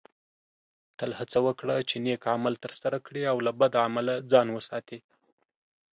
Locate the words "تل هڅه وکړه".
0.97-1.75